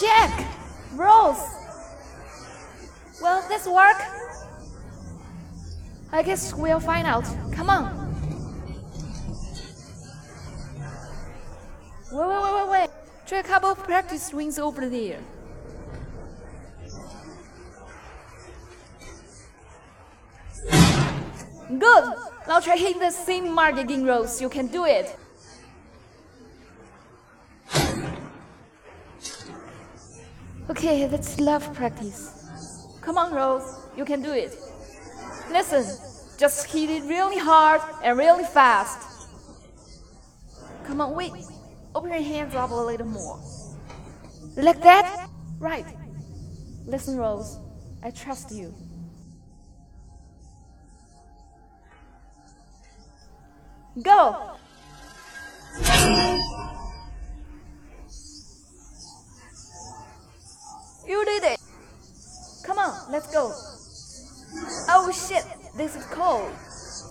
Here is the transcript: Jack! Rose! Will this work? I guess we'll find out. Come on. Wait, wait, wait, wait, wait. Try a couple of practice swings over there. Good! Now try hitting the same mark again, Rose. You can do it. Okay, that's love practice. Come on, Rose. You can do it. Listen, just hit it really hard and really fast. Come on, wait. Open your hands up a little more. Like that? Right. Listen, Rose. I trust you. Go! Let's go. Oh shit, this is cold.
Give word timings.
Jack! 0.00 0.46
Rose! 0.94 1.42
Will 3.20 3.42
this 3.48 3.66
work? 3.66 4.00
I 6.12 6.22
guess 6.22 6.54
we'll 6.54 6.80
find 6.80 7.06
out. 7.06 7.24
Come 7.52 7.70
on. 7.70 8.08
Wait, 12.10 12.26
wait, 12.26 12.42
wait, 12.42 12.54
wait, 12.54 12.70
wait. 12.70 12.90
Try 13.26 13.38
a 13.38 13.42
couple 13.42 13.70
of 13.70 13.78
practice 13.78 14.28
swings 14.28 14.58
over 14.58 14.88
there. 14.88 15.20
Good! 21.68 22.14
Now 22.46 22.60
try 22.60 22.76
hitting 22.76 23.00
the 23.00 23.10
same 23.10 23.52
mark 23.52 23.76
again, 23.76 24.06
Rose. 24.06 24.40
You 24.40 24.48
can 24.48 24.68
do 24.68 24.86
it. 24.86 25.14
Okay, 30.70 31.06
that's 31.06 31.40
love 31.40 31.72
practice. 31.72 32.98
Come 33.00 33.16
on, 33.16 33.32
Rose. 33.32 33.74
You 33.96 34.04
can 34.04 34.22
do 34.22 34.32
it. 34.32 34.54
Listen, 35.50 35.82
just 36.38 36.66
hit 36.66 36.90
it 36.90 37.04
really 37.04 37.38
hard 37.38 37.80
and 38.04 38.18
really 38.18 38.44
fast. 38.44 39.28
Come 40.84 41.00
on, 41.00 41.14
wait. 41.14 41.32
Open 41.94 42.10
your 42.10 42.22
hands 42.22 42.54
up 42.54 42.70
a 42.70 42.74
little 42.74 43.06
more. 43.06 43.40
Like 44.56 44.82
that? 44.82 45.28
Right. 45.58 45.86
Listen, 46.84 47.16
Rose. 47.16 47.58
I 48.02 48.10
trust 48.10 48.50
you. 48.52 48.74
Go! 54.02 54.58
Let's 63.10 63.32
go. 63.32 63.52
Oh 64.88 65.10
shit, 65.12 65.44
this 65.76 65.96
is 65.96 66.04
cold. 66.06 66.50